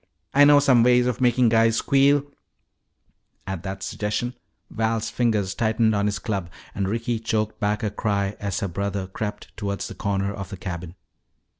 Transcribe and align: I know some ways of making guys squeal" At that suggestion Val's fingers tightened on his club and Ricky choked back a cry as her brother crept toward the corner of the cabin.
I 0.33 0.45
know 0.45 0.59
some 0.59 0.81
ways 0.81 1.05
of 1.05 1.21
making 1.21 1.49
guys 1.49 1.75
squeal" 1.75 2.23
At 3.45 3.61
that 3.61 3.83
suggestion 3.83 4.33
Val's 4.71 5.11
fingers 5.11 5.53
tightened 5.53 5.93
on 5.93 6.07
his 6.07 6.17
club 6.17 6.49
and 6.73 6.89
Ricky 6.89 7.19
choked 7.19 7.59
back 7.59 7.83
a 7.83 7.91
cry 7.91 8.35
as 8.39 8.61
her 8.61 8.67
brother 8.67 9.05
crept 9.05 9.55
toward 9.57 9.81
the 9.81 9.93
corner 9.93 10.33
of 10.33 10.49
the 10.49 10.57
cabin. 10.57 10.95